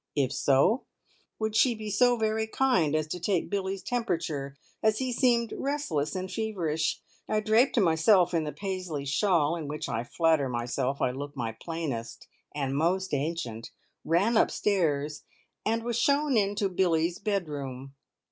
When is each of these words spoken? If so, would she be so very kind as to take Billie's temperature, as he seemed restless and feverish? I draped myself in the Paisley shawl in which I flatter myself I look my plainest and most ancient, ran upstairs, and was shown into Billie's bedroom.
If 0.15 0.33
so, 0.33 0.85
would 1.37 1.55
she 1.55 1.75
be 1.75 1.91
so 1.91 2.17
very 2.17 2.47
kind 2.47 2.95
as 2.95 3.05
to 3.09 3.19
take 3.19 3.51
Billie's 3.51 3.83
temperature, 3.83 4.55
as 4.81 4.97
he 4.97 5.13
seemed 5.13 5.53
restless 5.55 6.15
and 6.15 6.27
feverish? 6.27 7.03
I 7.29 7.39
draped 7.39 7.79
myself 7.79 8.33
in 8.33 8.43
the 8.43 8.51
Paisley 8.51 9.05
shawl 9.05 9.55
in 9.55 9.67
which 9.67 9.87
I 9.87 10.03
flatter 10.03 10.49
myself 10.49 11.01
I 11.03 11.11
look 11.11 11.37
my 11.37 11.51
plainest 11.51 12.27
and 12.55 12.75
most 12.75 13.13
ancient, 13.13 13.69
ran 14.03 14.37
upstairs, 14.37 15.23
and 15.67 15.83
was 15.83 15.99
shown 15.99 16.35
into 16.35 16.67
Billie's 16.67 17.19
bedroom. 17.19 17.93